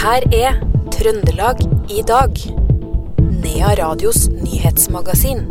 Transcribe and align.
her 0.00 0.24
er 0.32 0.54
Trøndelag 0.94 1.58
i 1.92 2.00
dag. 2.08 2.38
Nea 3.20 3.74
Radios 3.76 4.30
nyhetsmagasin. 4.32 5.42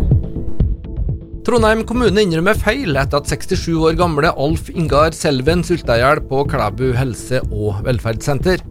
Trondheim 1.46 1.84
kommune 1.86 2.24
innrømmer 2.26 2.58
feil 2.58 2.98
etter 2.98 3.22
at 3.22 3.30
67 3.30 3.78
år 3.78 4.00
gamle 4.00 4.32
Alf 4.34 4.72
Ingar 4.74 5.14
Selven 5.18 5.62
sulta 5.66 6.00
i 6.00 6.02
hjel 6.02 6.24
på 6.32 6.42
Klæbu 6.50 6.88
helse- 6.98 7.44
og 7.46 7.84
velferdssenter. 7.86 8.66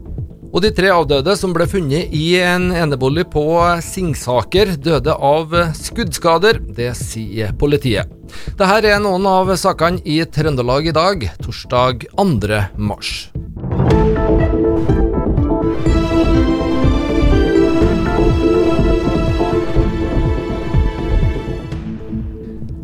Og 0.48 0.64
de 0.64 0.72
tre 0.74 0.90
avdøde 0.90 1.36
som 1.38 1.54
ble 1.54 1.68
funnet 1.70 2.10
i 2.10 2.26
en 2.42 2.72
enebolig 2.74 3.28
på 3.30 3.46
Singsaker, 3.84 4.74
døde 4.82 5.14
av 5.14 5.54
skuddskader. 5.78 6.58
Det 6.74 6.90
sier 6.98 7.54
politiet. 7.54 8.10
Dette 8.58 8.82
er 8.82 8.98
noen 9.04 9.30
av 9.30 9.54
sakene 9.54 10.02
i 10.02 10.24
Trøndelag 10.26 10.90
i 10.90 10.96
dag, 10.96 11.28
torsdag 11.44 12.08
2. 12.16 12.64
mars. 12.74 13.28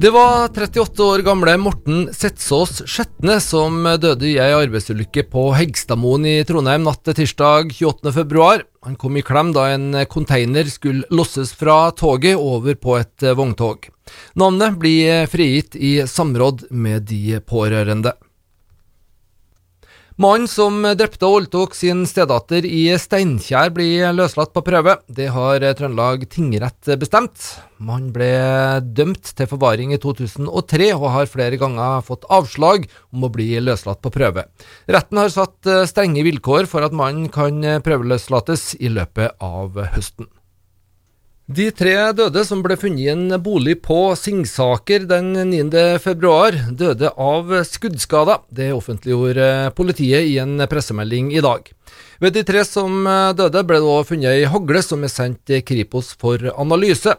Det 0.05 0.11
var 0.11 0.49
38 0.49 1.03
år 1.03 1.23
gamle 1.25 1.55
Morten 1.57 2.11
Setsås 2.13 2.83
Skjetne 2.85 3.39
som 3.41 3.87
døde 4.03 4.27
i 4.29 4.35
ei 4.37 4.51
arbeidsulykke 4.53 5.23
på 5.33 5.47
Hegstadmoen 5.57 6.27
i 6.29 6.35
Trondheim 6.45 6.85
natt 6.85 7.01
til 7.07 7.17
tirsdag 7.23 7.73
28.2. 7.73 8.51
Han 8.85 8.99
kom 9.01 9.17
i 9.17 9.23
klem 9.25 9.55
da 9.57 9.71
en 9.73 9.97
container 10.13 10.69
skulle 10.69 11.09
losses 11.09 11.55
fra 11.57 11.89
toget 11.97 12.37
over 12.37 12.77
på 12.77 12.99
et 12.99 13.25
vogntog. 13.33 13.89
Navnet 14.37 14.77
blir 14.83 15.25
frigitt 15.33 15.73
i 15.81 15.95
samråd 16.05 16.67
med 16.69 17.09
de 17.09 17.41
pårørende. 17.41 18.13
Mannen 20.15 20.47
som 20.47 20.77
drepte 20.95 21.27
og 21.27 21.33
voldtok 21.41 21.73
sin 21.75 22.05
stedatter 22.07 22.63
i 22.63 22.85
Steinkjer, 23.03 23.73
blir 23.75 24.13
løslatt 24.15 24.53
på 24.55 24.63
prøve. 24.63 24.93
Det 25.11 25.27
har 25.35 25.65
Trøndelag 25.75 26.23
tingrett 26.31 26.93
bestemt. 27.01 27.49
Mannen 27.83 28.13
ble 28.15 28.29
dømt 28.95 29.33
til 29.35 29.51
forvaring 29.51 29.91
i 29.91 29.99
2003, 29.99 30.93
og 30.95 31.09
har 31.17 31.33
flere 31.33 31.59
ganger 31.59 32.07
fått 32.07 32.29
avslag 32.31 32.87
om 33.11 33.27
å 33.27 33.33
bli 33.35 33.49
løslatt 33.59 34.05
på 34.07 34.15
prøve. 34.15 34.47
Retten 34.87 35.19
har 35.19 35.35
satt 35.35 35.73
strenge 35.91 36.23
vilkår 36.31 36.71
for 36.71 36.87
at 36.87 36.95
mannen 36.95 37.27
kan 37.35 37.59
prøveløslates 37.83 38.77
i 38.79 38.95
løpet 38.95 39.35
av 39.43 39.83
høsten. 39.97 40.31
De 41.45 41.67
tre 41.77 41.93
døde 42.17 42.41
som 42.49 42.63
ble 42.65 42.73
funnet 42.81 43.03
i 43.05 43.11
en 43.13 43.35
bolig 43.45 43.75
på 43.85 43.99
Singsaker 44.17 45.03
den 45.05 45.35
9. 45.51 45.67
februar, 46.01 46.57
døde 46.73 47.11
av 47.21 47.53
skuddskader. 47.69 48.47
Det 48.49 48.71
offentliggjorde 48.73 49.75
politiet 49.77 50.25
i 50.25 50.39
en 50.41 50.57
pressemelding 50.73 51.35
i 51.37 51.43
dag. 51.45 51.69
Ved 52.25 52.39
de 52.39 52.47
tre 52.49 52.65
som 52.65 53.05
døde, 53.37 53.61
ble 53.61 53.77
det 53.77 53.93
også 53.93 54.15
funnet 54.15 54.31
ei 54.31 54.49
hagle 54.49 54.81
som 54.87 55.05
er 55.05 55.13
sendt 55.13 55.53
Kripos 55.69 56.15
for 56.17 56.49
analyse. 56.57 57.13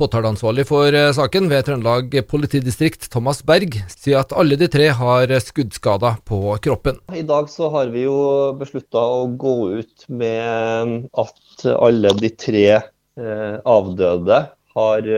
Påtaleansvarlig 0.00 0.64
for 0.72 0.96
saken 1.20 1.52
ved 1.52 1.68
Trøndelag 1.68 2.16
politidistrikt, 2.32 3.10
Thomas 3.12 3.44
Berg, 3.44 3.76
sier 3.92 4.24
at 4.24 4.32
alle 4.32 4.56
de 4.56 4.72
tre 4.72 4.88
har 4.96 5.36
skuddskader 5.44 6.22
på 6.24 6.40
kroppen. 6.64 7.04
I 7.12 7.28
dag 7.28 7.52
så 7.52 7.68
har 7.76 7.92
vi 7.92 8.08
jo 8.08 8.18
beslutta 8.56 9.04
å 9.04 9.24
gå 9.36 9.56
ut 9.84 10.08
med 10.08 11.08
at 11.12 11.72
alle 11.76 12.16
de 12.24 12.36
tre 12.40 12.68
avdøde 13.16 14.38
har 14.76 15.10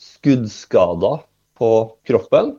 skuddskader 0.00 1.22
på 1.58 1.70
kroppen. 2.08 2.54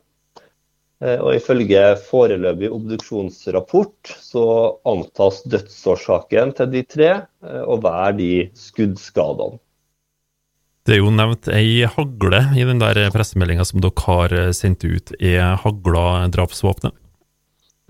Og 1.01 1.31
ifølge 1.33 1.81
foreløpig 2.05 2.69
obduksjonsrapport 2.69 4.11
så 4.21 4.45
antas 4.85 5.39
dødsårsaken 5.49 6.53
til 6.59 6.69
de 6.75 6.83
tre 6.85 7.09
å 7.41 7.79
være 7.81 8.11
de 8.19 8.33
skuddskadene. 8.53 9.57
Det 10.85 10.95
er 10.95 11.01
jo 11.03 11.11
nevnt 11.13 11.49
ei 11.53 11.85
hagle 11.85 12.39
i 12.57 12.63
den 12.65 12.79
der 12.81 12.97
pressemeldinga 13.13 13.65
som 13.69 13.81
dere 13.83 14.05
har 14.05 14.33
sendt 14.57 14.85
ut. 14.85 15.13
Er 15.17 15.57
hagla 15.61 16.27
drapsvåpenet? 16.33 16.93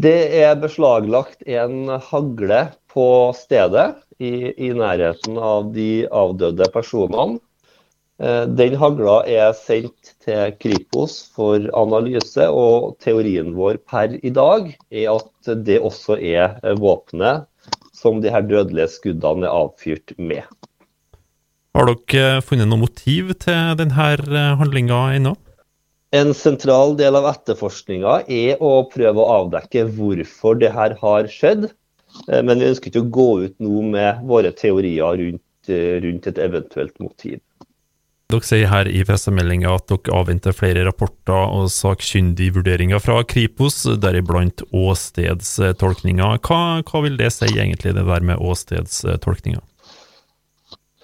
Det 0.02 0.18
er 0.41 0.56
beslaglagt 0.59 1.44
en 1.46 1.91
hagle 2.09 2.62
på 2.91 3.06
stedet, 3.38 3.94
i, 4.22 4.52
i, 4.54 4.70
nærheten 4.78 5.40
av 5.42 5.72
de 5.76 6.06
avdøde 6.08 6.68
personene. 6.74 7.40
Den 8.22 8.76
hagla 8.78 9.16
er 9.26 9.56
sendt 9.58 10.12
til 10.22 10.52
Kripos 10.62 11.16
for 11.34 11.64
analyse, 11.74 12.46
og 12.46 13.00
teorien 13.02 13.56
vår 13.58 13.80
per 13.90 14.14
i 14.22 14.30
dag 14.30 14.68
er 14.94 15.08
at 15.16 15.54
det 15.66 15.80
også 15.82 16.20
er 16.22 16.59
våpenet 16.78 17.48
som 17.98 18.22
de 18.22 18.30
her 18.34 18.46
dødelige 18.46 18.92
skuddene 18.94 19.50
er 19.50 19.56
avfyrt 19.64 20.14
med. 20.18 20.46
Har 21.78 21.88
dere 21.88 22.42
funnet 22.44 22.68
noe 22.70 22.84
motiv 22.84 23.32
til 23.42 23.78
denne 23.80 24.56
handlinga 24.59 25.02
ennå? 25.18 25.36
En 26.12 26.34
sentral 26.36 26.98
del 27.00 27.16
av 27.16 27.30
etterforskninga 27.30 28.18
er 28.28 28.59
å 28.59 28.82
prøve 28.92 29.22
å 29.24 29.38
avdekke 29.38 29.86
hvorfor 29.96 30.58
det 30.59 30.74
her 30.76 30.98
har 31.00 31.30
skjedd. 31.32 31.70
Men 32.27 32.59
vi 32.59 32.67
ønsker 32.69 32.91
ikke 32.91 33.05
å 33.05 33.13
gå 33.13 33.29
ut 33.47 33.55
nå 33.63 33.85
med 33.94 34.25
våre 34.29 34.51
teorier 34.55 35.17
rundt, 35.22 35.72
rundt 36.05 36.27
et 36.29 36.41
eventuelt 36.41 36.99
motiv. 37.01 37.39
Dere 38.31 38.47
sier 38.47 38.69
her 38.72 38.88
i 38.88 39.01
pressemeldinga 39.03 39.73
at 39.75 39.89
dere 39.91 40.13
avventer 40.16 40.55
flere 40.55 40.85
rapporter 40.88 41.35
og 41.35 41.67
sakkyndige 41.73 42.55
vurderinger 42.55 43.01
fra 43.03 43.17
Kripos, 43.27 43.81
deriblant 43.99 44.63
åstedstolkninga. 44.72 46.38
Hva, 46.45 46.61
hva 46.88 47.03
vil 47.03 47.19
det 47.19 47.33
si 47.35 47.49
egentlig, 47.51 47.95
det 47.97 48.05
der 48.07 48.28
med 48.31 48.39
åstedstolkninga? 48.39 49.63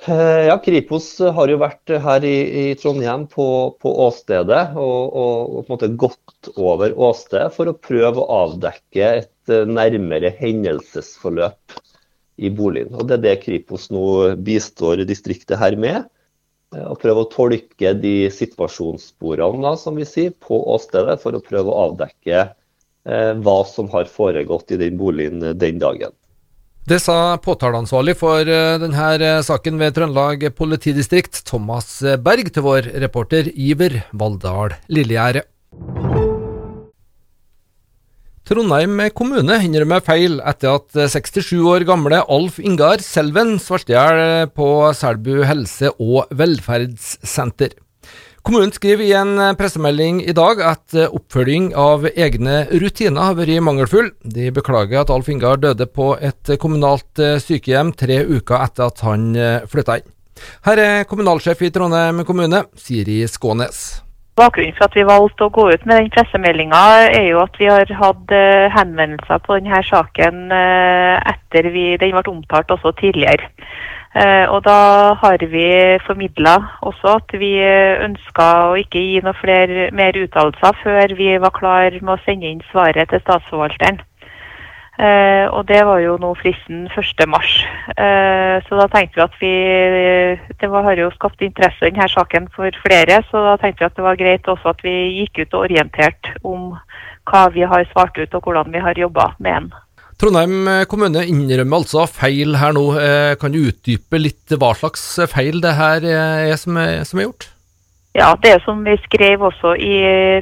Ja, 0.07 0.56
Kripos 0.63 1.09
har 1.19 1.51
jo 1.51 1.57
vært 1.59 1.91
her 2.00 2.24
i, 2.24 2.35
i 2.62 2.66
Trondheim 2.79 3.25
på, 3.28 3.47
på 3.81 3.91
åstedet 4.06 4.69
og, 4.79 5.00
og, 5.12 5.41
og, 5.41 5.57
på 5.57 5.66
en 5.66 5.74
måte 5.74 5.89
gått 6.00 6.51
over 6.56 6.95
åstedet 6.95 7.50
for 7.57 7.68
å 7.68 7.75
prøve 7.75 8.24
å 8.24 8.44
avdekke 8.45 9.09
et 9.18 9.34
nærmere 9.50 10.31
hendelsesforløp 10.40 11.78
i 12.38 12.52
boligen. 12.53 12.94
Og 12.96 13.08
Det 13.08 13.18
er 13.18 13.24
det 13.25 13.40
Kripos 13.46 13.90
nå 13.94 14.35
bistår 14.46 15.03
distriktet 15.09 15.59
her 15.59 15.78
med. 15.80 16.06
Å 16.75 16.96
prøve 17.00 17.24
å 17.24 17.31
tolke 17.31 17.94
de 17.96 18.28
situasjonssporene 18.34 19.63
da, 19.63 19.74
som 19.80 19.96
vi 19.96 20.06
sier, 20.06 20.36
på 20.36 20.59
åstedet 20.75 21.18
for 21.24 21.38
å 21.38 21.44
prøve 21.44 21.72
å 21.72 21.88
avdekke 21.88 22.40
eh, 22.44 23.34
hva 23.40 23.57
som 23.66 23.88
har 23.94 24.09
foregått 24.12 24.75
i 24.75 24.81
den 24.84 25.00
boligen 25.00 25.40
den 25.57 25.80
dagen. 25.80 26.12
Det 26.88 27.02
sa 27.03 27.36
påtaleansvarlig 27.44 28.13
for 28.16 28.47
denne 28.47 29.31
saken 29.44 29.80
ved 29.80 29.96
Trøndelag 29.97 30.46
politidistrikt, 30.56 31.41
Thomas 31.47 31.97
Berg, 32.24 32.53
til 32.56 32.63
vår 32.63 32.88
reporter 33.03 33.50
Iver 33.52 34.06
Valldal 34.16 34.78
Lillegjerde. 34.88 35.44
Trondheim 38.47 39.02
kommune 39.12 39.58
innrømmer 39.59 40.00
feil 40.00 40.38
etter 40.47 40.78
at 40.78 40.96
67 41.12 41.58
år 41.68 41.84
gamle 41.84 42.22
Alf 42.31 42.62
Ingar 42.63 43.02
Selven 43.03 43.58
svarte 43.59 43.91
i 43.91 43.97
hjel 43.97 44.47
på 44.56 44.68
Selbu 44.96 45.41
helse- 45.50 45.91
og 46.00 46.31
velferdssenter. 46.31 47.75
Kommunen 48.47 48.72
skriver 48.72 49.03
i 49.03 49.12
en 49.19 49.34
pressemelding 49.59 50.22
i 50.24 50.38
dag 50.38 50.63
at 50.63 50.96
oppfølging 51.09 51.74
av 51.75 52.07
egne 52.13 52.62
rutiner 52.72 53.34
har 53.34 53.36
vært 53.36 53.59
mangelfull. 53.68 54.13
De 54.24 54.47
beklager 54.56 55.03
at 55.03 55.12
Alf 55.12 55.28
Ingar 55.28 55.59
døde 55.59 55.91
på 55.91 56.13
et 56.16 56.56
kommunalt 56.56 57.19
sykehjem 57.44 57.91
tre 58.00 58.24
uker 58.24 58.63
etter 58.63 58.88
at 58.88 59.03
han 59.03 59.34
flytta 59.68 60.00
inn. 60.00 60.12
Her 60.63 60.86
er 60.88 61.07
kommunalsjef 61.12 61.68
i 61.68 61.75
Trondheim 61.75 62.24
kommune, 62.24 62.63
Siri 62.80 63.25
Skånes. 63.28 64.06
Bakgrunnen 64.38 64.75
for 64.78 64.86
at 64.86 64.96
vi 64.96 65.06
valgte 65.08 65.48
å 65.48 65.53
gå 65.53 65.64
ut 65.74 65.86
med 65.90 65.98
den 65.98 66.12
pressemeldinga, 66.14 66.81
er 67.09 67.31
jo 67.31 67.40
at 67.42 67.56
vi 67.58 67.70
har 67.72 67.90
hatt 68.02 68.34
henvendelser 68.75 69.42
på 69.42 69.57
denne 69.57 69.80
saken 69.88 70.51
etter 70.54 71.69
vi, 71.74 71.86
den 71.98 72.13
ble 72.13 72.22
omtalt 72.30 72.69
også 72.75 72.94
tidligere. 73.00 73.50
Og 74.54 74.62
da 74.66 74.78
har 75.24 75.42
vi 75.51 75.66
formidla 76.06 76.54
også 76.86 77.18
at 77.18 77.34
vi 77.42 77.51
ønska 78.06 78.48
å 78.69 78.78
ikke 78.81 79.01
gi 79.01 79.24
noe 79.25 79.38
flere, 79.42 79.89
mer 79.94 80.18
uttalelser 80.22 80.80
før 80.84 81.18
vi 81.18 81.34
var 81.42 81.54
klar 81.57 81.98
med 81.98 82.13
å 82.16 82.22
sende 82.25 82.50
inn 82.50 82.63
svaret 82.69 83.10
til 83.10 83.25
statsforvalteren. 83.25 84.00
Og 84.98 85.62
det 85.70 85.84
var 85.86 86.00
jo 86.02 86.16
nå 86.18 86.32
fristen 86.40 86.88
1. 86.90 87.24
mars. 87.30 87.52
Så 88.66 88.80
da 88.80 88.88
tenkte 88.90 89.20
vi 89.20 89.26
at 89.28 89.36
vi 89.42 89.52
Det 90.58 90.70
har 90.74 90.98
jo 90.98 91.12
skapt 91.14 91.44
interesse 91.46 91.86
i 91.86 91.92
denne 91.92 92.08
saken 92.10 92.48
for 92.56 92.74
flere, 92.82 93.20
så 93.30 93.44
da 93.46 93.58
tenkte 93.62 93.84
vi 93.84 93.90
at 93.92 93.98
det 94.00 94.06
var 94.08 94.18
greit 94.18 94.50
også 94.50 94.74
at 94.74 94.82
vi 94.82 94.96
gikk 95.20 95.44
ut 95.44 95.54
og 95.54 95.68
orienterte 95.68 96.34
om 96.42 96.72
hva 97.30 97.44
vi 97.54 97.68
har 97.70 97.86
svart 97.92 98.18
ut 98.18 98.34
og 98.40 98.48
hvordan 98.48 98.74
vi 98.74 98.82
har 98.82 98.98
jobba 98.98 99.36
med 99.38 99.54
den. 99.54 99.70
Trondheim 100.18 100.66
kommune 100.90 101.22
innrømmer 101.30 101.84
altså 101.84 102.08
feil 102.10 102.58
her 102.58 102.74
nå. 102.74 102.88
Kan 103.38 103.54
du 103.54 103.68
utdype 103.70 104.18
litt 104.18 104.58
hva 104.58 104.74
slags 104.80 105.04
feil 105.30 105.62
det 105.62 105.76
her 105.78 106.10
er 106.10 106.58
som 106.58 106.80
er, 106.82 107.04
som 107.06 107.22
er 107.22 107.30
gjort? 107.30 107.52
Ja, 108.18 108.31
det 108.42 108.56
som 108.64 108.80
vi 108.86 108.96
skrev 109.04 109.44
også 109.46 109.75
i 109.78 109.96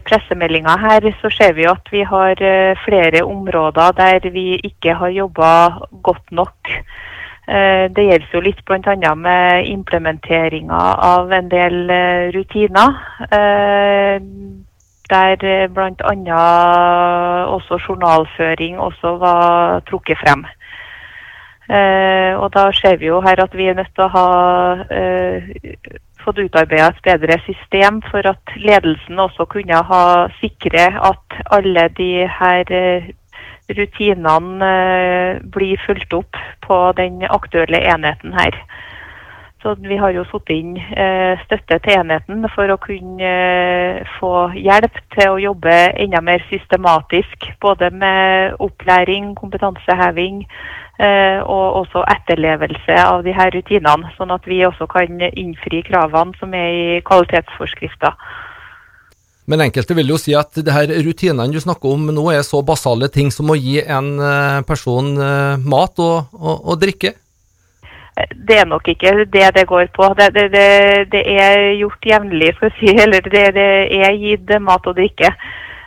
pressemeldinga 0.08 0.78
her, 0.80 1.10
så 1.20 1.30
ser 1.30 1.54
vi 1.58 1.66
at 1.68 1.92
vi 1.92 2.06
har 2.08 2.40
flere 2.86 3.24
områder 3.24 3.92
der 3.98 4.30
vi 4.32 4.56
ikke 4.64 4.94
har 4.96 5.12
jobba 5.12 5.50
godt 6.04 6.32
nok 6.32 6.72
Eh, 7.48 7.90
det 7.94 8.06
gjelder 8.08 8.32
jo 8.34 8.42
litt 8.42 8.62
bl.a. 8.66 9.12
med 9.16 9.68
implementeringa 9.70 10.80
av 11.06 11.34
en 11.34 11.50
del 11.52 11.92
eh, 11.94 12.32
rutiner. 12.34 12.96
Eh, 13.30 14.18
der 15.06 15.68
bl.a. 15.70 16.40
også 17.54 17.78
journalføring 17.78 18.80
også 18.82 19.12
var 19.22 19.84
trukket 19.86 20.18
frem. 20.18 20.48
Og 21.70 22.48
da 22.54 22.64
ser 22.74 22.98
vi 22.98 23.08
jo 23.12 23.20
her 23.22 23.42
at 23.42 23.54
vi 23.58 23.68
er 23.70 23.78
nødt 23.78 23.94
til 23.94 24.06
å 24.06 24.10
ha 24.14 24.26
fått 26.26 26.42
utarbeida 26.42 26.90
et 26.92 27.04
bedre 27.06 27.38
system 27.46 28.02
for 28.10 28.26
at 28.28 28.56
ledelsen 28.58 29.22
også 29.22 29.46
kunne 29.52 29.84
ha 29.90 30.04
sikre 30.42 30.90
at 31.12 31.40
alle 31.54 31.88
de 31.98 32.10
her 32.40 32.74
rutinene 33.74 34.66
eh, 34.66 35.42
blir 35.42 35.82
fulgt 35.86 36.14
opp 36.14 36.38
på 36.66 36.80
den 36.98 37.24
aktuelle 37.30 37.82
enheten 37.82 38.34
her. 38.34 38.58
Så 39.62 39.76
Vi 39.82 39.98
har 39.98 40.12
jo 40.14 40.22
satt 40.30 40.50
inn 40.54 40.76
eh, 40.78 41.40
støtte 41.48 41.80
til 41.82 41.98
enheten 41.98 42.46
for 42.54 42.70
å 42.70 42.78
kunne 42.78 43.26
eh, 43.26 44.04
få 44.20 44.52
hjelp 44.54 45.00
til 45.16 45.32
å 45.32 45.42
jobbe 45.42 45.74
enda 45.98 46.22
mer 46.22 46.46
systematisk. 46.52 47.50
Både 47.62 47.90
med 47.90 48.60
opplæring, 48.62 49.34
kompetanseheving 49.40 50.44
og 50.98 51.82
også 51.82 52.06
etterlevelse 52.08 52.96
av 53.02 53.26
de 53.26 53.34
her 53.36 53.50
rutinene. 53.52 54.14
Sånn 54.16 54.32
at 54.32 54.46
vi 54.48 54.62
også 54.64 54.88
kan 54.88 55.20
innfri 55.28 55.82
kravene 55.84 56.38
som 56.40 56.54
er 56.56 56.70
i 56.72 57.02
kvalitetsforskrifta. 57.04 58.14
Men 59.46 59.62
enkelte 59.68 59.94
vil 59.98 60.10
jo 60.10 60.18
si 60.18 60.34
at 60.38 60.58
det 60.58 60.74
her 60.74 60.90
rutinene 61.06 61.54
du 61.54 61.60
snakker 61.62 61.94
om 61.94 62.08
nå 62.14 62.24
er 62.34 62.42
så 62.46 62.64
basale 62.66 63.12
ting 63.14 63.30
som 63.34 63.52
å 63.54 63.58
gi 63.60 63.78
en 63.84 64.16
eh, 64.18 64.64
person 64.66 65.12
eh, 65.22 65.62
mat 65.62 66.02
og, 66.02 66.34
og, 66.34 66.56
og 66.64 66.82
drikke? 66.82 67.14
Det 68.16 68.58
er 68.62 68.66
nok 68.66 68.88
ikke 68.88 69.12
det 69.28 69.50
det 69.58 69.66
går 69.68 69.90
på. 69.94 70.08
Det, 70.18 70.32
det, 70.34 70.48
det, 70.54 70.66
det 71.12 71.22
er 71.36 71.76
gjort 71.82 72.10
jevnlig, 72.10 72.54
for 72.58 72.72
å 72.72 72.76
si, 72.80 72.90
eller 73.04 73.30
det, 73.30 73.46
er 74.00 74.18
gitt 74.18 74.56
mat 74.64 74.88
og 74.90 74.98
drikke. 74.98 75.34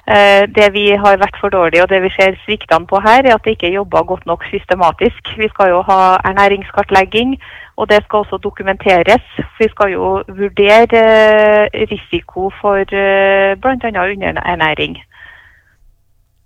Eh, 0.09 0.45
det 0.57 0.69
vi 0.73 0.87
har 0.97 1.19
vært 1.21 1.37
for 1.41 1.53
dårlige 1.53 1.83
og 1.85 1.91
det 1.93 1.99
vi 2.01 2.11
ser 2.15 2.39
sviktene 2.47 2.89
på 2.89 3.01
her, 3.05 3.27
er 3.27 3.35
at 3.35 3.45
det 3.45 3.57
ikke 3.57 3.69
er 3.69 3.79
jobba 3.81 4.01
godt 4.09 4.25
nok 4.31 4.47
systematisk. 4.49 5.35
Vi 5.37 5.49
skal 5.53 5.75
jo 5.75 5.83
ha 5.85 5.99
ernæringskartlegging, 6.31 7.37
og 7.77 7.91
det 7.91 8.01
skal 8.05 8.25
også 8.25 8.39
dokumenteres. 8.43 9.27
Vi 9.61 9.69
skal 9.75 9.93
jo 9.93 10.23
vurdere 10.41 11.03
eh, 11.03 11.85
risiko 11.93 12.49
for 12.61 12.81
eh, 12.81 13.53
bl.a. 13.61 13.93
underernæring. 13.93 14.97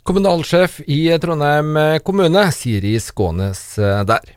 Kommunalsjef 0.02 0.80
i 0.88 1.00
Trondheim 1.22 1.76
kommune, 2.02 2.50
Siri 2.50 2.98
Skånes 2.98 3.78
der. 3.78 4.34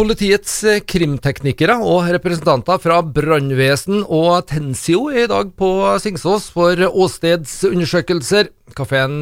Politiets 0.00 0.52
eh, 0.64 0.78
krimteknikere 0.88 1.74
og 1.84 2.06
representanter 2.14 2.78
fra 2.80 3.02
brannvesen 3.04 3.98
og 4.00 4.46
Tensio 4.48 5.10
er 5.12 5.26
i 5.26 5.28
dag 5.28 5.50
på 5.60 5.66
Singsås 6.00 6.46
for 6.54 6.80
åstedsundersøkelser. 6.88 8.48
Kafeen 8.78 9.18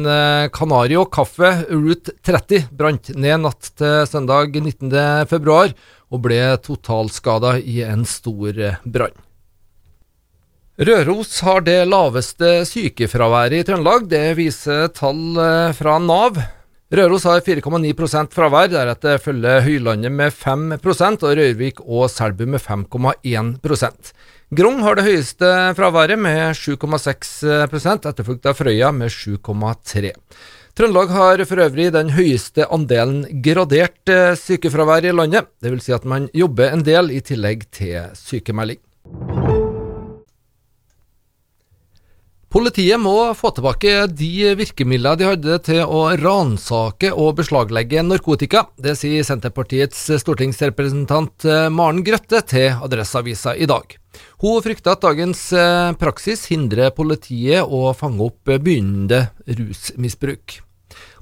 Canario 0.55 1.01
eh, 1.03 1.09
Kaffe 1.11 1.49
Route 1.67 2.13
30 2.23 2.69
brant 2.79 3.11
ned 3.11 3.43
natt 3.43 3.73
til 3.75 4.07
søndag 4.07 4.55
19.2 4.55 5.57
og 6.15 6.21
ble 6.23 6.39
totalskada 6.63 7.57
i 7.59 7.81
en 7.83 8.05
stor 8.07 8.61
eh, 8.69 8.77
brann. 8.85 9.17
Røros 10.79 11.41
har 11.43 11.67
det 11.67 11.81
laveste 11.91 12.61
sykefraværet 12.69 13.65
i 13.65 13.67
Trøndelag, 13.67 14.07
det 14.07 14.23
viser 14.39 14.87
tall 14.95 15.43
fra 15.75 15.99
Nav. 15.99 16.39
Røros 16.89 17.21
har 17.29 17.43
4,9% 17.45 18.31
fravær, 18.33 18.71
deretter 18.71 19.19
følger 19.21 19.59
Høylandet 19.61 20.09
med 20.09 20.33
5% 20.33 21.21
og 21.21 21.35
Røyrvik 21.37 21.83
og 21.85 22.07
Selbu 22.09 22.47
med 22.49 22.63
5,1% 22.63 24.09
Grong 24.57 24.79
har 24.81 24.97
det 24.97 25.03
høyeste 25.05 25.51
fraværet 25.77 26.17
med 26.17 26.57
7,6% 26.57 28.09
etterfulgt 28.09 28.49
av 28.49 28.57
Frøya 28.57 28.89
med 28.89 29.13
7,3 29.13 30.15
Trøndelag 30.73 31.13
har 31.13 31.45
for 31.45 31.61
øvrig 31.61 31.91
den 31.93 32.09
høyeste 32.17 32.65
andelen 32.73 33.21
gradert 33.45 34.09
eh, 34.09 34.33
sykefravær 34.39 35.05
i 35.05 35.13
landet, 35.13 35.45
dvs. 35.61 35.85
Si 35.85 35.93
at 35.93 36.09
man 36.09 36.25
jobber 36.33 36.73
en 36.73 36.85
del 36.87 37.11
i 37.13 37.21
tillegg 37.21 37.67
til 37.75 38.09
sykemelding. 38.17 38.81
Politiet 42.49 42.97
må 42.97 43.13
få 43.37 43.51
tilbake 43.53 44.07
de 44.09 44.55
virkemidlene 44.57 45.19
de 45.19 45.25
hadde 45.27 45.57
til 45.67 45.83
å 45.85 45.99
ransake 46.17 47.11
og 47.13 47.35
beslaglegge 47.37 48.01
narkotika. 48.01 48.63
Det 48.73 48.95
sier 48.97 49.21
Senterpartiets 49.27 49.99
stortingsrepresentant 50.23 51.45
eh, 51.45 51.67
Maren 51.69 52.01
Grøtte 52.07 52.41
til 52.49 52.73
Adresseavisa 52.73 53.53
i 53.53 53.69
dag. 53.69 53.93
Hun 54.41 54.65
frykter 54.65 54.95
at 54.95 55.05
dagens 55.05 55.43
eh, 55.53 55.91
praksis 56.01 56.47
hindrer 56.49 56.89
politiet 56.97 57.69
å 57.69 57.93
fange 57.93 58.25
opp 58.31 58.49
begynnende 58.49 59.27
rusmisbruk. 59.45 60.57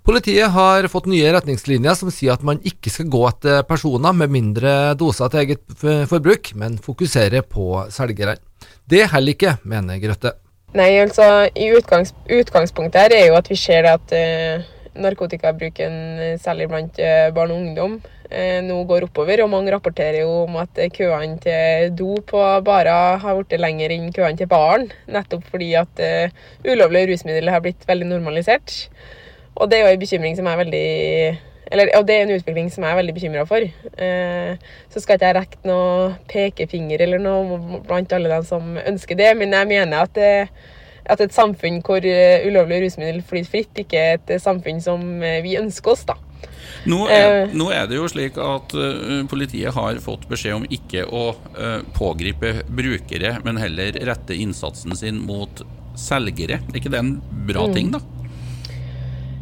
Politiet 0.07 0.55
har 0.55 0.87
fått 0.87 1.11
nye 1.11 1.35
retningslinjer 1.35 1.99
som 1.99 2.07
sier 2.07 2.37
at 2.37 2.47
man 2.47 2.63
ikke 2.63 2.87
skal 2.87 3.11
gå 3.11 3.27
etter 3.27 3.67
personer 3.67 4.15
med 4.15 4.31
mindre 4.31 4.95
doser 4.95 5.27
til 5.35 5.43
eget 5.43 5.67
forbruk, 6.07 6.55
men 6.55 6.79
fokusere 6.79 7.43
på 7.43 7.83
selgerne. 7.91 8.39
Det 8.87 9.09
holder 9.11 9.35
ikke, 9.35 9.57
mener 9.67 9.99
Grøtte. 9.99 10.37
Nei, 10.75 10.97
altså 10.99 11.47
i 11.55 11.69
utgangs, 11.71 12.11
Utgangspunktet 12.27 12.99
her 12.99 13.13
er 13.15 13.29
jo 13.29 13.37
at 13.37 13.47
vi 13.47 13.55
ser 13.55 13.87
at 13.87 14.11
uh, 14.11 14.65
narkotikabruken, 14.99 15.95
eh, 16.19 16.33
særlig 16.41 16.67
blant 16.67 16.99
uh, 16.99 17.29
barn 17.33 17.53
og 17.53 17.61
ungdom, 17.61 17.93
uh, 18.27 18.59
nå 18.65 18.81
går 18.89 19.05
oppover. 19.07 19.45
Og 19.45 19.49
mange 19.53 19.71
rapporterer 19.71 20.19
jo 20.25 20.43
om 20.43 20.57
at 20.59 20.81
køene 20.93 21.39
til 21.39 21.93
do 21.95 22.17
på 22.27 22.43
barer 22.67 23.21
har 23.23 23.39
blitt 23.39 23.55
lengre 23.61 23.95
enn 23.95 24.11
køene 24.11 24.37
til 24.37 24.51
barn. 24.51 24.89
Nettopp 25.07 25.47
fordi 25.53 25.71
at 25.79 26.03
ulovlige 26.67 27.13
rusmidler 27.13 27.55
har 27.55 27.63
blitt 27.63 27.87
veldig 27.87 28.11
normalisert. 28.11 28.89
Og 29.55 29.71
det 29.71 29.79
er 29.79 29.87
jo 29.87 29.95
en 29.95 30.03
bekymring 30.03 30.35
som 30.37 30.51
er 30.51 30.61
veldig 30.65 30.87
eller, 31.71 31.91
og 31.97 32.07
det 32.07 32.15
er 32.15 32.25
en 32.25 32.35
utvikling 32.37 32.71
som 32.73 32.85
jeg 32.85 32.93
er 32.93 32.99
veldig 33.01 33.15
bekymra 33.17 33.45
for. 33.49 33.63
Eh, 33.63 34.67
så 34.93 35.03
skal 35.03 35.17
ikke 35.17 35.29
jeg 35.29 35.37
rekke 35.39 35.61
noe 35.67 36.09
pekefinger 36.31 37.03
eller 37.05 37.23
noe 37.23 37.81
blant 37.87 38.13
alle 38.15 38.31
dem 38.31 38.47
som 38.47 38.77
ønsker 38.81 39.19
det, 39.19 39.31
men 39.39 39.55
jeg 39.55 39.71
mener 39.71 40.05
at, 40.05 40.13
det, 40.15 40.47
at 41.07 41.23
et 41.23 41.35
samfunn 41.35 41.81
hvor 41.85 42.03
uh, 42.03 42.47
ulovlige 42.47 42.85
rusmidler 42.85 43.25
flyter 43.25 43.51
fritt, 43.51 43.83
ikke 43.83 43.99
er 43.99 44.17
et 44.19 44.37
samfunn 44.43 44.81
som 44.83 45.03
vi 45.43 45.57
ønsker 45.59 45.95
oss. 45.95 46.07
da. 46.07 46.17
Nå 46.87 47.07
er, 47.11 47.49
nå 47.57 47.67
er, 47.73 47.87
det 47.89 47.97
jo 47.97 48.07
slik 48.11 48.37
at 48.39 48.75
uh, 48.77 49.23
politiet 49.29 49.75
har 49.75 49.99
fått 50.03 50.27
beskjed 50.31 50.59
om 50.59 50.67
ikke 50.71 51.03
å 51.07 51.29
uh, 51.35 51.81
pågripe 51.97 52.61
brukere, 52.67 53.37
men 53.43 53.59
heller 53.59 53.97
rette 54.07 54.37
innsatsen 54.37 54.95
sin 54.95 55.19
mot 55.25 55.63
selgere. 55.97 56.61
Er 56.69 56.79
ikke 56.79 56.93
det 56.93 57.01
en 57.01 57.17
bra 57.47 57.67
mm. 57.67 57.75
ting, 57.75 57.91
da? 57.95 58.03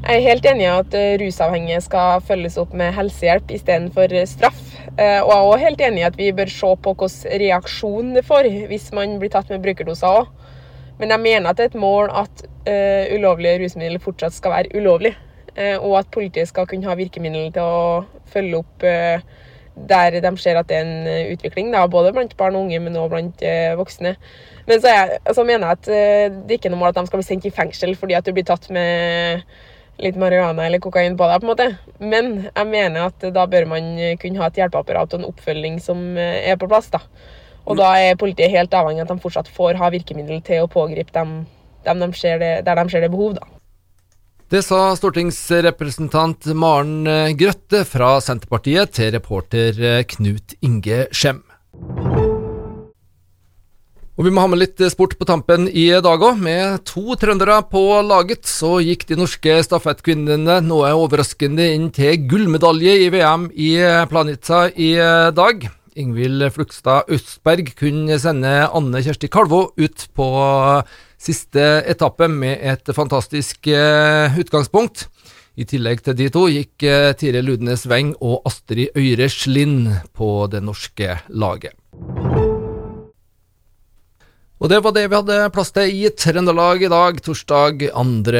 Jeg 0.06 0.20
er 0.20 0.28
helt 0.28 0.46
enig 0.46 0.62
i 0.62 0.70
at 0.70 0.94
eh, 0.94 1.16
rusavhengige 1.18 1.80
skal 1.82 2.20
følges 2.22 2.60
opp 2.62 2.76
med 2.78 2.92
helsehjelp 2.94 3.50
istedenfor 3.56 4.12
eh, 4.14 4.28
straff. 4.30 4.60
Eh, 5.02 5.18
og 5.18 5.32
jeg 5.32 5.40
er 5.40 5.48
også 5.48 5.64
helt 5.64 5.82
enig 5.82 6.04
i 6.04 6.06
at 6.06 6.20
vi 6.20 6.28
bør 6.38 6.52
se 6.54 6.70
på 6.86 6.94
hvilken 6.94 7.40
reaksjon 7.42 8.12
det 8.14 8.24
får 8.28 8.50
hvis 8.70 8.92
man 8.94 9.16
blir 9.18 9.34
tatt 9.34 9.50
med 9.50 9.66
brukerdoser 9.66 10.20
òg. 10.22 10.30
Men 11.00 11.10
jeg 11.10 11.24
mener 11.24 11.50
at 11.50 11.58
det 11.58 11.66
er 11.66 11.74
et 11.74 11.82
mål 11.82 12.14
at 12.22 12.46
uh, 12.70 13.18
ulovlige 13.18 13.58
rusmidler 13.66 14.00
fortsatt 14.00 14.38
skal 14.38 14.54
være 14.54 14.78
ulovlig. 14.78 15.16
Uh, 15.58 15.82
og 15.82 15.98
at 16.00 16.14
politiet 16.14 16.48
skal 16.48 16.70
kunne 16.70 16.88
ha 16.88 16.96
virkemidler 16.96 17.50
til 17.58 17.66
å 17.66 18.06
følge 18.32 18.62
opp 18.62 18.86
uh, 18.86 19.20
der 19.76 20.22
de 20.24 20.36
ser 20.40 20.62
at 20.62 20.70
det 20.70 20.78
er 20.78 20.86
en 20.88 21.34
utvikling, 21.34 21.74
da, 21.74 21.82
både 21.92 22.14
blant 22.16 22.38
barn 22.40 22.56
og 22.56 22.70
unge, 22.70 22.80
men 22.80 22.96
også 22.96 23.12
blant 23.12 23.42
voksne. 23.76 24.14
Men 24.70 24.80
så, 24.80 24.94
jeg, 24.94 25.20
så 25.36 25.44
mener 25.44 25.68
jeg 25.68 25.82
at 25.82 26.46
det 26.46 26.56
ikke 26.56 26.70
er 26.70 26.78
noe 26.78 26.86
mål 26.86 26.94
at 26.94 27.02
de 27.02 27.10
skal 27.10 27.20
bli 27.20 27.28
sendt 27.28 27.50
i 27.50 27.58
fengsel 27.58 27.98
fordi 28.00 28.16
at 28.16 28.24
du 28.24 28.32
blir 28.38 28.48
tatt 28.48 28.70
med 28.72 29.44
litt 30.02 30.18
marihuana 30.20 30.66
eller 30.68 30.82
kokain 30.84 31.16
på 31.18 31.28
deg, 31.30 31.42
på 31.42 31.48
en 31.48 31.52
måte. 31.52 31.68
Men 32.04 32.32
jeg 32.50 32.70
mener 32.72 33.10
at 33.10 33.26
da 33.36 33.48
bør 33.50 33.68
man 33.72 33.90
kunne 34.22 34.42
ha 34.42 34.52
et 34.52 34.62
hjelpeapparat 34.62 35.16
og 35.16 35.22
en 35.22 35.30
oppfølging 35.32 35.80
som 35.84 36.04
eh, 36.20 36.44
er 36.52 36.60
på 36.60 36.70
plass. 36.72 36.92
da. 36.94 37.02
Og 37.66 37.80
da 37.80 37.96
er 37.98 38.20
politiet 38.20 38.54
helt 38.54 38.74
avhengig 38.78 39.02
av 39.02 39.10
at 39.10 39.16
de 39.16 39.24
fortsatt 39.24 39.50
får 39.50 39.80
ha 39.82 39.90
virkemiddel 39.94 40.44
til 40.46 40.66
å 40.66 40.72
pågripe 40.72 41.14
dem, 41.16 41.38
dem 41.88 42.04
de 42.04 42.12
det, 42.44 42.54
der 42.68 42.82
de 42.82 42.90
ser 42.92 43.06
det 43.06 43.12
behov. 43.14 43.38
da. 43.40 43.48
Det 44.54 44.62
sa 44.62 44.92
stortingsrepresentant 44.94 46.52
Maren 46.54 47.08
eh, 47.10 47.34
Grøtte 47.38 47.82
fra 47.90 48.20
Senterpartiet 48.22 48.94
til 48.94 49.16
reporter 49.16 49.82
eh, 49.82 50.04
Knut 50.06 50.60
Inge 50.62 51.08
Skjem. 51.10 51.42
Og 54.16 54.24
vi 54.24 54.32
må 54.32 54.46
ha 54.46 54.48
med 54.48 54.62
litt 54.62 54.80
sport 54.94 55.18
på 55.20 55.26
tampen 55.28 55.66
i 55.68 55.90
dag 56.00 56.22
òg. 56.24 56.38
Med 56.40 56.86
to 56.88 57.18
trøndere 57.20 57.58
på 57.68 57.82
laget, 58.08 58.48
så 58.48 58.78
gikk 58.80 59.04
de 59.10 59.18
norske 59.20 59.58
stafettkvinnene 59.68 60.62
noe 60.64 60.94
overraskende 60.96 61.66
inn 61.76 61.90
til 61.96 62.24
gullmedalje 62.32 62.94
i 63.04 63.10
VM 63.12 63.50
i 63.52 63.74
Planica 64.08 64.70
i 64.72 64.94
dag. 65.36 65.68
Ingvild 66.00 66.48
Flugstad 66.56 67.12
Østberg 67.12 67.74
kunne 67.76 68.16
sende 68.20 68.54
Anne 68.68 69.04
Kjersti 69.04 69.28
Kalvå 69.32 69.62
ut 69.76 70.08
på 70.16 70.30
siste 71.20 71.68
etappe 71.84 72.30
med 72.32 72.64
et 72.64 72.96
fantastisk 72.96 73.68
eh, 73.68 74.40
utgangspunkt. 74.40 75.10
I 75.60 75.68
tillegg 75.68 76.04
til 76.04 76.16
de 76.20 76.32
to 76.32 76.48
gikk 76.52 76.88
Tire 77.20 77.44
Ludnes 77.44 77.84
Weng 77.88 78.14
og 78.20 78.48
Astrid 78.48 78.96
Øyre 78.96 79.28
Slind 79.32 79.92
på 80.16 80.48
det 80.52 80.64
norske 80.64 81.20
laget. 81.32 81.76
Og 84.66 84.70
det 84.72 84.80
var 84.82 84.96
det 84.96 85.04
vi 85.12 85.14
hadde 85.14 85.36
plass 85.54 85.70
til 85.76 85.92
i 85.94 86.08
Trøndelag 86.10 86.82
i 86.82 86.88
dag, 86.90 87.20
torsdag 87.22 87.84
2. 87.94 88.32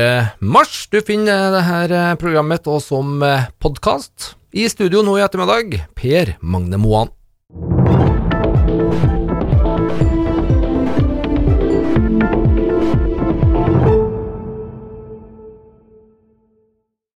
mars. 0.42 0.88
Du 0.90 0.98
finner 1.06 1.54
dette 1.54 2.00
programmet 2.18 2.66
også 2.66 2.96
som 2.96 3.22
podkast. 3.62 4.32
I 4.50 4.66
studio 4.66 5.04
nå 5.06 5.20
i 5.20 5.22
ettermiddag, 5.22 5.78
Per 5.94 6.34
Magne 6.42 6.82
Moan. 6.82 7.14